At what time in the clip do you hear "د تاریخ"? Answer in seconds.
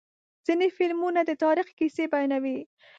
1.25-1.67